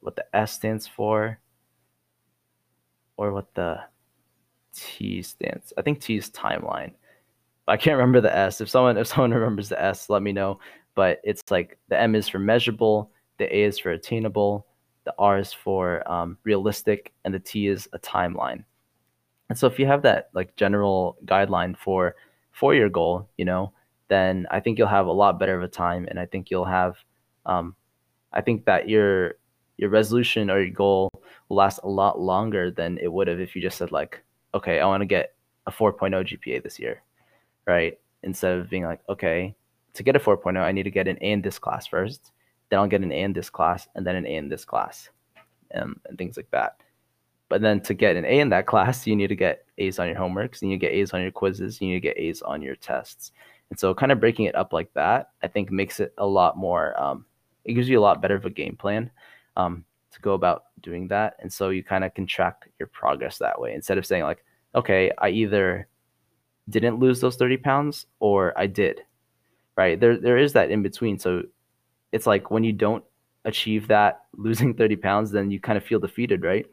what 0.00 0.16
the 0.16 0.36
S 0.36 0.52
stands 0.52 0.86
for 0.86 1.38
or 3.16 3.32
what 3.32 3.54
the 3.54 3.80
T 4.74 5.22
stands. 5.22 5.72
I 5.78 5.82
think 5.82 6.00
T 6.00 6.16
is 6.16 6.30
timeline. 6.30 6.92
I 7.66 7.76
can't 7.76 7.96
remember 7.96 8.20
the 8.20 8.36
S. 8.36 8.60
If 8.60 8.68
someone 8.68 8.96
if 8.96 9.06
someone 9.06 9.30
remembers 9.34 9.68
the 9.68 9.82
S, 9.82 10.10
let 10.10 10.22
me 10.22 10.32
know. 10.32 10.60
But 10.94 11.20
it's 11.24 11.42
like 11.50 11.78
the 11.88 12.00
M 12.00 12.14
is 12.14 12.28
for 12.28 12.38
measurable, 12.38 13.10
the 13.38 13.54
A 13.54 13.64
is 13.64 13.78
for 13.78 13.90
attainable, 13.90 14.66
the 15.04 15.14
R 15.18 15.38
is 15.38 15.52
for 15.52 16.08
um, 16.10 16.38
realistic, 16.44 17.12
and 17.24 17.34
the 17.34 17.40
T 17.40 17.66
is 17.66 17.88
a 17.92 17.98
timeline. 17.98 18.64
And 19.48 19.58
so 19.58 19.66
if 19.66 19.78
you 19.78 19.86
have 19.86 20.02
that 20.02 20.30
like 20.34 20.56
general 20.56 21.16
guideline 21.24 21.76
for 21.76 22.14
for 22.52 22.74
your 22.74 22.88
goal, 22.88 23.28
you 23.36 23.44
know, 23.44 23.72
then 24.08 24.46
I 24.50 24.60
think 24.60 24.78
you'll 24.78 24.88
have 24.88 25.06
a 25.06 25.12
lot 25.12 25.38
better 25.38 25.56
of 25.56 25.62
a 25.62 25.68
time, 25.68 26.06
and 26.08 26.18
I 26.18 26.26
think 26.26 26.50
you'll 26.50 26.64
have, 26.64 26.96
um, 27.46 27.74
I 28.32 28.40
think 28.40 28.64
that 28.66 28.88
your 28.88 29.34
your 29.76 29.90
resolution 29.90 30.50
or 30.50 30.60
your 30.60 30.70
goal 30.70 31.10
will 31.48 31.56
last 31.56 31.80
a 31.82 31.88
lot 31.88 32.20
longer 32.20 32.70
than 32.70 32.98
it 32.98 33.12
would 33.12 33.26
have 33.26 33.40
if 33.40 33.56
you 33.56 33.62
just 33.62 33.78
said 33.78 33.90
like, 33.90 34.22
okay, 34.54 34.78
I 34.80 34.86
want 34.86 35.00
to 35.00 35.06
get 35.06 35.34
a 35.66 35.72
4.0 35.72 36.12
GPA 36.12 36.62
this 36.62 36.78
year, 36.78 37.02
right? 37.66 37.98
Instead 38.22 38.58
of 38.58 38.70
being 38.70 38.84
like, 38.84 39.00
okay, 39.08 39.54
to 39.94 40.02
get 40.02 40.16
a 40.16 40.20
4.0, 40.20 40.56
I 40.58 40.72
need 40.72 40.84
to 40.84 40.90
get 40.90 41.08
an 41.08 41.18
A 41.20 41.32
in 41.32 41.42
this 41.42 41.58
class 41.58 41.86
first, 41.86 42.32
then 42.68 42.78
I'll 42.78 42.86
get 42.86 43.02
an 43.02 43.12
A 43.12 43.22
in 43.22 43.32
this 43.32 43.50
class, 43.50 43.88
and 43.94 44.06
then 44.06 44.16
an 44.16 44.26
A 44.26 44.36
in 44.36 44.48
this 44.48 44.64
class, 44.64 45.08
um, 45.74 46.00
and 46.06 46.16
things 46.16 46.36
like 46.36 46.50
that. 46.50 46.76
But 47.48 47.60
then 47.60 47.80
to 47.82 47.94
get 47.94 48.16
an 48.16 48.24
A 48.24 48.40
in 48.40 48.48
that 48.50 48.66
class, 48.66 49.06
you 49.06 49.16
need 49.16 49.28
to 49.28 49.36
get 49.36 49.66
A's 49.78 49.98
on 49.98 50.08
your 50.08 50.16
homeworks, 50.16 50.62
and 50.62 50.70
you 50.70 50.78
get 50.78 50.92
A's 50.92 51.12
on 51.12 51.22
your 51.22 51.30
quizzes, 51.30 51.80
and 51.80 51.90
you 51.90 52.00
get 52.00 52.18
A's 52.18 52.42
on 52.42 52.62
your 52.62 52.76
tests. 52.76 53.32
And 53.74 53.80
so, 53.80 53.92
kind 53.92 54.12
of 54.12 54.20
breaking 54.20 54.44
it 54.44 54.54
up 54.54 54.72
like 54.72 54.94
that, 54.94 55.30
I 55.42 55.48
think 55.48 55.72
makes 55.72 55.98
it 55.98 56.14
a 56.16 56.24
lot 56.24 56.56
more. 56.56 56.94
Um, 56.96 57.24
it 57.64 57.72
gives 57.72 57.88
you 57.88 57.98
a 57.98 58.00
lot 58.00 58.22
better 58.22 58.36
of 58.36 58.44
a 58.44 58.50
game 58.50 58.76
plan 58.76 59.10
um, 59.56 59.84
to 60.12 60.20
go 60.20 60.34
about 60.34 60.66
doing 60.80 61.08
that, 61.08 61.34
and 61.40 61.52
so 61.52 61.70
you 61.70 61.82
kind 61.82 62.04
of 62.04 62.14
can 62.14 62.24
track 62.24 62.70
your 62.78 62.86
progress 62.86 63.38
that 63.38 63.60
way 63.60 63.74
instead 63.74 63.98
of 63.98 64.06
saying 64.06 64.22
like, 64.22 64.44
okay, 64.76 65.10
I 65.18 65.30
either 65.30 65.88
didn't 66.68 67.00
lose 67.00 67.20
those 67.20 67.34
thirty 67.34 67.56
pounds 67.56 68.06
or 68.20 68.56
I 68.56 68.68
did, 68.68 69.00
right? 69.74 69.98
There, 69.98 70.18
there 70.18 70.38
is 70.38 70.52
that 70.52 70.70
in 70.70 70.84
between. 70.84 71.18
So 71.18 71.42
it's 72.12 72.28
like 72.28 72.52
when 72.52 72.62
you 72.62 72.72
don't 72.72 73.02
achieve 73.44 73.88
that 73.88 74.20
losing 74.36 74.72
30 74.76 74.94
pounds, 74.94 75.32
then 75.32 75.50
you 75.50 75.58
kind 75.58 75.76
of 75.76 75.82
feel 75.82 75.98
defeated, 75.98 76.44
right? 76.44 76.64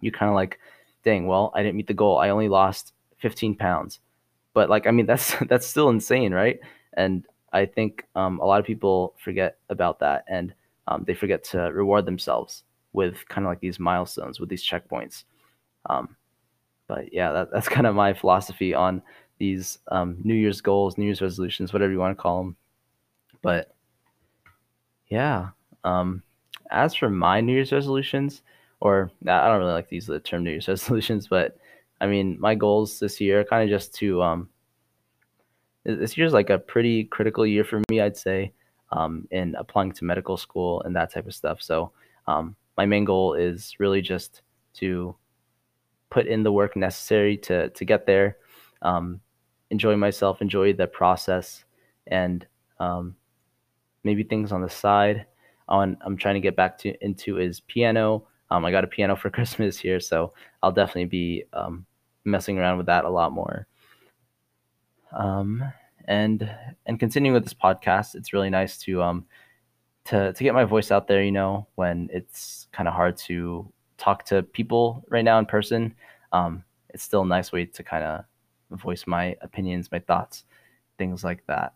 You 0.00 0.10
kind 0.10 0.30
of 0.30 0.34
like, 0.34 0.58
dang, 1.04 1.28
well, 1.28 1.52
I 1.54 1.62
didn't 1.62 1.76
meet 1.76 1.86
the 1.86 1.94
goal. 1.94 2.18
I 2.18 2.30
only 2.30 2.48
lost 2.48 2.92
15 3.18 3.54
pounds. 3.54 4.00
But 4.54 4.70
like, 4.70 4.86
I 4.86 4.90
mean, 4.90 5.06
that's 5.06 5.36
that's 5.48 5.66
still 5.66 5.90
insane, 5.90 6.32
right? 6.32 6.58
And 6.94 7.26
I 7.52 7.66
think 7.66 8.06
um, 8.16 8.40
a 8.40 8.46
lot 8.46 8.60
of 8.60 8.66
people 8.66 9.14
forget 9.22 9.58
about 9.68 10.00
that, 10.00 10.24
and 10.28 10.54
um, 10.88 11.04
they 11.06 11.14
forget 11.14 11.44
to 11.44 11.58
reward 11.72 12.06
themselves 12.06 12.64
with 12.92 13.28
kind 13.28 13.44
of 13.46 13.50
like 13.50 13.60
these 13.60 13.78
milestones, 13.78 14.40
with 14.40 14.48
these 14.48 14.64
checkpoints. 14.66 15.24
Um, 15.90 16.16
but 16.86 17.12
yeah, 17.12 17.32
that, 17.32 17.50
that's 17.52 17.68
kind 17.68 17.86
of 17.86 17.94
my 17.94 18.14
philosophy 18.14 18.72
on 18.72 19.02
these 19.38 19.78
um, 19.88 20.16
New 20.24 20.34
Year's 20.34 20.60
goals, 20.60 20.96
New 20.96 21.04
Year's 21.06 21.22
resolutions, 21.22 21.72
whatever 21.72 21.92
you 21.92 21.98
want 21.98 22.16
to 22.16 22.22
call 22.22 22.38
them. 22.38 22.56
But 23.42 23.74
yeah, 25.08 25.48
um, 25.82 26.22
as 26.70 26.94
for 26.94 27.10
my 27.10 27.40
New 27.40 27.52
Year's 27.52 27.72
resolutions, 27.72 28.42
or 28.80 29.10
I 29.26 29.48
don't 29.48 29.58
really 29.58 29.72
like 29.72 29.88
to 29.88 29.94
use 29.94 30.06
the 30.06 30.20
term 30.20 30.44
New 30.44 30.50
Year's 30.50 30.68
resolutions, 30.68 31.26
but 31.28 31.58
I 32.00 32.06
mean, 32.06 32.36
my 32.40 32.54
goals 32.54 32.98
this 32.98 33.20
year 33.20 33.40
are 33.40 33.44
kind 33.44 33.62
of 33.62 33.70
just 33.70 33.94
to 33.96 34.22
um, 34.22 34.48
this 35.84 36.16
year's 36.16 36.32
like 36.32 36.50
a 36.50 36.58
pretty 36.58 37.04
critical 37.04 37.46
year 37.46 37.64
for 37.64 37.82
me, 37.90 38.00
I'd 38.00 38.16
say, 38.16 38.52
um, 38.92 39.28
in 39.30 39.54
applying 39.56 39.92
to 39.92 40.04
medical 40.04 40.36
school 40.36 40.82
and 40.82 40.96
that 40.96 41.12
type 41.12 41.26
of 41.26 41.34
stuff. 41.34 41.62
So 41.62 41.92
um, 42.26 42.56
my 42.76 42.86
main 42.86 43.04
goal 43.04 43.34
is 43.34 43.74
really 43.78 44.00
just 44.00 44.42
to 44.74 45.14
put 46.10 46.26
in 46.26 46.42
the 46.42 46.52
work 46.52 46.76
necessary 46.76 47.36
to 47.36 47.68
to 47.70 47.84
get 47.84 48.06
there, 48.06 48.38
um, 48.82 49.20
enjoy 49.70 49.96
myself, 49.96 50.40
enjoy 50.40 50.72
the 50.72 50.86
process, 50.86 51.64
and 52.06 52.46
um, 52.80 53.14
maybe 54.04 54.22
things 54.22 54.52
on 54.52 54.62
the 54.62 54.70
side. 54.70 55.26
On 55.68 55.96
I'm 56.04 56.16
trying 56.16 56.34
to 56.34 56.40
get 56.40 56.56
back 56.56 56.78
to 56.78 56.94
into 57.04 57.38
is 57.38 57.60
piano. 57.60 58.24
Um, 58.50 58.64
I 58.64 58.70
got 58.70 58.84
a 58.84 58.88
piano 58.88 59.16
for 59.16 59.30
Christmas 59.38 59.78
here, 59.78 60.00
so 60.00 60.32
I'll 60.62 60.72
definitely 60.72 61.06
be 61.06 61.44
um, 61.52 61.86
messing 62.24 62.58
around 62.58 62.78
with 62.78 62.86
that 62.86 63.04
a 63.04 63.10
lot 63.10 63.32
more. 63.32 63.66
Um, 65.12 65.64
and 66.06 66.50
and 66.86 67.00
continuing 67.00 67.34
with 67.34 67.44
this 67.44 67.54
podcast, 67.54 68.14
it's 68.14 68.32
really 68.32 68.50
nice 68.50 68.76
to 68.78 69.02
um 69.02 69.26
to 70.06 70.32
to 70.32 70.44
get 70.44 70.54
my 70.54 70.64
voice 70.64 70.90
out 70.90 71.08
there. 71.08 71.22
You 71.22 71.32
know, 71.32 71.66
when 71.76 72.10
it's 72.12 72.66
kind 72.72 72.88
of 72.88 72.94
hard 72.94 73.16
to 73.18 73.70
talk 73.96 74.24
to 74.26 74.42
people 74.42 75.04
right 75.08 75.24
now 75.24 75.38
in 75.38 75.46
person, 75.46 75.94
um, 76.32 76.64
it's 76.90 77.02
still 77.02 77.22
a 77.22 77.26
nice 77.26 77.52
way 77.52 77.64
to 77.64 77.82
kind 77.82 78.04
of 78.04 78.24
voice 78.78 79.06
my 79.06 79.36
opinions, 79.40 79.92
my 79.92 80.00
thoughts, 80.00 80.44
things 80.98 81.24
like 81.24 81.46
that. 81.46 81.74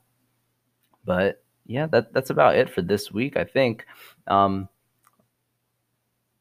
But 1.04 1.42
yeah, 1.66 1.86
that 1.86 2.12
that's 2.12 2.30
about 2.30 2.56
it 2.56 2.68
for 2.68 2.82
this 2.82 3.12
week. 3.12 3.36
I 3.36 3.44
think. 3.44 3.86
Um, 4.26 4.68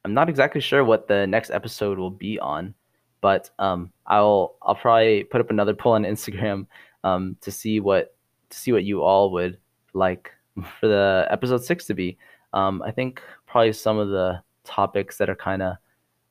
I'm 0.08 0.14
not 0.14 0.30
exactly 0.30 0.62
sure 0.62 0.86
what 0.86 1.10
the 1.10 1.28
next 1.28 1.50
episode 1.50 2.00
will 2.00 2.12
be 2.12 2.40
on, 2.40 2.74
but 3.20 3.50
um, 3.60 3.92
I'll 4.06 4.56
I'll 4.62 4.74
probably 4.74 5.26
put 5.26 5.42
up 5.42 5.50
another 5.50 5.74
poll 5.74 5.94
on 5.94 6.04
Instagram 6.04 6.66
um, 7.04 7.36
to 7.42 7.52
see 7.52 7.82
what 7.82 8.16
to 8.50 8.58
see 8.58 8.72
what 8.72 8.86
you 8.86 9.04
all 9.04 9.34
would 9.34 9.58
like 9.92 10.32
for 10.80 10.88
the 10.88 11.28
episode 11.30 11.62
six 11.62 11.86
to 11.88 11.94
be. 11.94 12.18
Um, 12.54 12.82
I 12.84 12.92
think 12.92 13.22
probably 13.48 13.74
some 13.74 13.98
of 13.98 14.08
the 14.08 14.42
topics 14.64 15.18
that 15.18 15.30
are 15.30 15.36
kind 15.36 15.62
of 15.62 15.76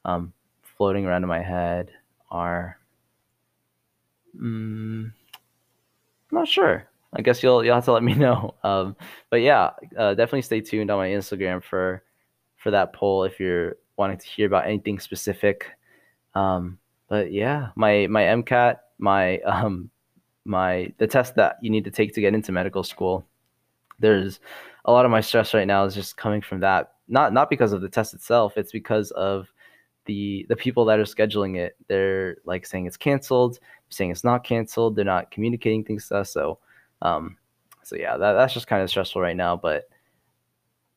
um, 0.07 0.33
floating 0.63 1.05
around 1.05 1.23
in 1.23 1.29
my 1.29 1.43
head 1.43 1.91
are. 2.31 2.79
Mm, 4.35 5.13
I'm 5.13 5.13
not 6.33 6.49
sure. 6.49 6.89
I 7.13 7.21
guess 7.21 7.43
you'll 7.43 7.63
you'll 7.63 7.75
have 7.75 7.85
to 7.85 7.93
let 7.93 8.03
me 8.03 8.15
know. 8.27 8.55
Um, 8.65 8.97
but 9.29 9.43
yeah, 9.43 9.73
uh, 9.99 10.15
definitely 10.15 10.43
stay 10.43 10.63
tuned 10.63 10.91
on 10.91 10.97
my 10.97 11.09
Instagram 11.09 11.63
for 11.63 12.03
for 12.67 12.73
that 12.73 12.93
poll 12.93 13.23
if 13.23 13.39
you're 13.39 13.77
wanting 13.97 14.19
to 14.19 14.27
hear 14.27 14.49
about 14.49 14.67
anything 14.67 14.99
specific. 14.99 15.67
Um, 16.35 16.79
but 17.09 17.31
yeah, 17.31 17.69
my 17.77 18.09
my 18.09 18.23
MCAT, 18.23 18.79
my 18.99 19.39
um, 19.47 19.89
my 20.45 20.93
the 20.99 21.07
test 21.07 21.37
that 21.37 21.59
you 21.63 21.71
need 21.71 21.85
to 21.85 21.93
take 21.93 22.13
to 22.15 22.21
get 22.21 22.35
into 22.35 22.51
medical 22.51 22.83
school. 22.83 23.25
There's 24.01 24.41
a 24.85 24.91
lot 24.91 25.05
of 25.05 25.13
my 25.13 25.21
stress 25.21 25.55
right 25.55 25.67
now 25.67 25.85
is 25.85 25.95
just 25.95 26.17
coming 26.17 26.43
from 26.43 26.59
that. 26.61 26.95
Not 27.07 27.33
not 27.33 27.51
because 27.51 27.73
of 27.73 27.83
the 27.83 27.89
test 27.89 28.15
itself. 28.15 28.57
It's 28.57 28.73
because 28.73 29.13
of 29.13 29.47
the 30.07 30.45
the 30.49 30.57
people 30.57 30.85
that 30.87 30.99
are 30.99 31.05
scheduling 31.05 31.57
it. 31.57 31.77
They're 31.87 32.39
like 32.45 32.67
saying 32.67 32.87
it's 32.87 32.97
canceled, 32.97 33.61
saying 33.91 34.11
it's 34.11 34.25
not 34.25 34.43
canceled. 34.43 34.97
They're 34.97 35.05
not 35.05 35.31
communicating 35.31 35.85
things 35.85 36.09
to 36.09 36.17
us. 36.17 36.33
So 36.33 36.59
um, 37.01 37.37
so 37.85 37.95
yeah, 37.95 38.17
that, 38.17 38.33
that's 38.33 38.55
just 38.55 38.67
kind 38.67 38.83
of 38.83 38.91
stressful 38.91 39.23
right 39.23 39.37
now. 39.37 39.57
But 39.57 39.85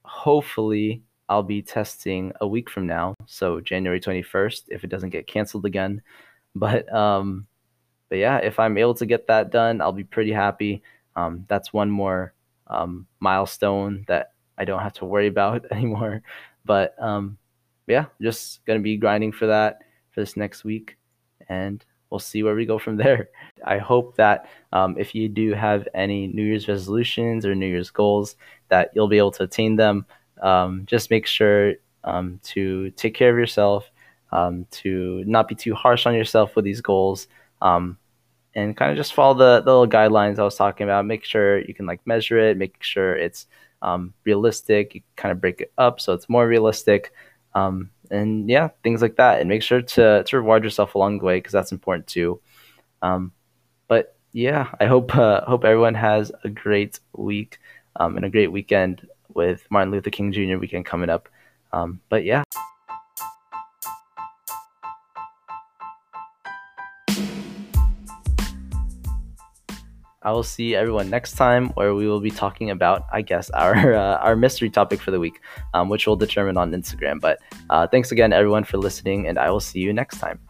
hopefully, 0.01 1.03
I'll 1.29 1.43
be 1.43 1.61
testing 1.61 2.33
a 2.41 2.47
week 2.47 2.71
from 2.71 2.87
now, 2.87 3.13
so 3.27 3.61
January 3.61 4.01
21st, 4.01 4.63
if 4.69 4.83
it 4.83 4.89
doesn't 4.89 5.11
get 5.11 5.27
canceled 5.27 5.65
again. 5.65 6.01
But 6.55 6.91
um, 6.91 7.45
but 8.09 8.17
yeah, 8.17 8.37
if 8.37 8.59
I'm 8.59 8.77
able 8.79 8.95
to 8.95 9.05
get 9.05 9.27
that 9.27 9.51
done, 9.51 9.79
I'll 9.79 9.91
be 9.91 10.03
pretty 10.03 10.31
happy. 10.31 10.81
Um, 11.15 11.45
that's 11.47 11.71
one 11.71 11.91
more 11.91 12.33
um, 12.65 13.05
milestone 13.19 14.05
that 14.07 14.33
I 14.57 14.65
don't 14.65 14.81
have 14.81 14.93
to 14.93 15.05
worry 15.05 15.27
about 15.27 15.65
anymore. 15.71 16.23
But 16.65 17.01
um, 17.01 17.37
yeah, 17.85 18.05
just 18.19 18.65
gonna 18.65 18.79
be 18.79 18.97
grinding 18.97 19.31
for 19.31 19.45
that 19.45 19.83
for 20.09 20.21
this 20.21 20.35
next 20.35 20.63
week, 20.63 20.97
and 21.47 21.85
we'll 22.09 22.19
see 22.19 22.41
where 22.41 22.55
we 22.55 22.65
go 22.65 22.79
from 22.79 22.97
there. 23.03 23.29
I 23.63 23.77
hope 23.77 24.15
that 24.17 24.49
um, 24.73 24.95
if 24.97 25.13
you 25.13 25.29
do 25.29 25.53
have 25.53 25.87
any 25.93 26.25
New 26.25 26.43
Year's 26.43 26.67
resolutions 26.67 27.45
or 27.45 27.53
New 27.53 27.67
Year's 27.67 27.91
goals, 27.91 28.35
that 28.69 28.89
you'll 28.95 29.07
be 29.07 29.19
able 29.19 29.31
to 29.31 29.43
attain 29.43 29.75
them. 29.75 30.07
Um, 30.41 30.83
just 30.85 31.09
make 31.09 31.25
sure 31.25 31.73
um, 32.03 32.39
to 32.43 32.91
take 32.91 33.13
care 33.13 33.31
of 33.31 33.37
yourself, 33.37 33.89
um, 34.31 34.65
to 34.71 35.23
not 35.25 35.47
be 35.47 35.55
too 35.55 35.75
harsh 35.75 36.05
on 36.05 36.13
yourself 36.13 36.55
with 36.55 36.65
these 36.65 36.81
goals, 36.81 37.27
um, 37.61 37.97
and 38.55 38.75
kind 38.75 38.91
of 38.91 38.97
just 38.97 39.13
follow 39.13 39.33
the, 39.33 39.61
the 39.61 39.71
little 39.71 39.87
guidelines 39.87 40.39
I 40.39 40.43
was 40.43 40.55
talking 40.55 40.85
about. 40.85 41.05
Make 41.05 41.23
sure 41.23 41.59
you 41.59 41.73
can 41.73 41.85
like 41.85 42.05
measure 42.05 42.37
it, 42.37 42.57
make 42.57 42.81
sure 42.81 43.15
it's 43.15 43.47
um, 43.81 44.13
realistic. 44.25 44.95
You 44.95 45.01
kind 45.15 45.31
of 45.31 45.41
break 45.41 45.61
it 45.61 45.71
up 45.77 46.01
so 46.01 46.13
it's 46.13 46.29
more 46.29 46.47
realistic. 46.47 47.13
Um, 47.53 47.89
and 48.11 48.49
yeah, 48.49 48.69
things 48.83 49.01
like 49.01 49.17
that. 49.17 49.39
And 49.39 49.49
make 49.49 49.61
sure 49.61 49.81
to, 49.81 50.23
to 50.23 50.37
reward 50.37 50.63
yourself 50.63 50.95
along 50.95 51.19
the 51.19 51.25
way 51.25 51.37
because 51.37 51.53
that's 51.53 51.71
important 51.71 52.07
too. 52.07 52.41
But 53.01 54.15
yeah, 54.31 54.67
I 54.79 54.85
hope 54.85 55.15
uh, 55.15 55.41
hope 55.45 55.65
everyone 55.65 55.95
has 55.95 56.31
a 56.43 56.49
great 56.49 56.99
week 57.13 57.59
and 57.99 58.23
a 58.23 58.29
great 58.29 58.51
weekend 58.51 59.07
with 59.33 59.65
Martin 59.69 59.91
Luther 59.91 60.09
King 60.09 60.31
Jr. 60.31 60.57
weekend 60.57 60.85
coming 60.85 61.09
up. 61.09 61.29
Um, 61.71 62.01
but 62.09 62.23
yeah. 62.23 62.43
I 70.21 70.31
will 70.31 70.43
see 70.43 70.75
everyone 70.75 71.09
next 71.09 71.33
time, 71.33 71.69
where 71.69 71.95
we 71.95 72.05
will 72.05 72.19
be 72.19 72.29
talking 72.29 72.71
about, 72.71 73.05
I 73.11 73.21
guess, 73.21 73.49
our 73.63 73.93
uh, 73.93 74.17
our 74.17 74.35
mystery 74.35 74.69
topic 74.69 74.99
for 74.99 75.11
the 75.11 75.19
week, 75.19 75.39
um, 75.73 75.89
which 75.89 76.05
we'll 76.05 76.17
determine 76.17 76.57
on 76.57 76.71
Instagram. 76.71 77.21
But 77.21 77.39
uh, 77.69 77.87
thanks 77.87 78.11
again, 78.11 78.33
everyone, 78.33 78.63
for 78.63 78.77
listening, 78.77 79.27
and 79.27 79.39
I 79.39 79.49
will 79.49 79.61
see 79.61 79.79
you 79.79 79.93
next 79.93 80.19
time. 80.19 80.48